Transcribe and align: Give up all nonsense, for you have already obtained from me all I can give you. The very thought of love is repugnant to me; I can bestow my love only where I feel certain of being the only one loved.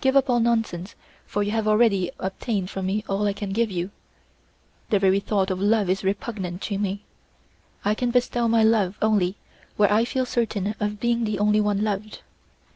Give 0.00 0.16
up 0.16 0.28
all 0.28 0.40
nonsense, 0.40 0.96
for 1.24 1.44
you 1.44 1.52
have 1.52 1.68
already 1.68 2.10
obtained 2.18 2.68
from 2.68 2.86
me 2.86 3.04
all 3.08 3.28
I 3.28 3.32
can 3.32 3.50
give 3.52 3.70
you. 3.70 3.90
The 4.90 4.98
very 4.98 5.20
thought 5.20 5.52
of 5.52 5.60
love 5.60 5.88
is 5.88 6.02
repugnant 6.02 6.62
to 6.62 6.78
me; 6.78 7.04
I 7.84 7.94
can 7.94 8.10
bestow 8.10 8.48
my 8.48 8.64
love 8.64 8.98
only 9.00 9.36
where 9.76 9.92
I 9.92 10.04
feel 10.04 10.26
certain 10.26 10.74
of 10.80 10.98
being 10.98 11.22
the 11.22 11.38
only 11.38 11.60
one 11.60 11.84
loved. 11.84 12.22